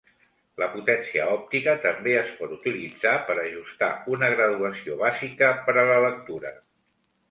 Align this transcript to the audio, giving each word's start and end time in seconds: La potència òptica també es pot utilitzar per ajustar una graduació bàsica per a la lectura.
La 0.61 0.69
potència 0.75 1.27
òptica 1.33 1.75
també 1.83 2.15
es 2.23 2.33
pot 2.41 2.57
utilitzar 2.57 3.13
per 3.31 3.37
ajustar 3.45 3.93
una 4.17 4.35
graduació 4.37 5.01
bàsica 5.07 5.57
per 5.71 5.81
a 5.81 5.89
la 5.95 6.05
lectura. 6.11 6.59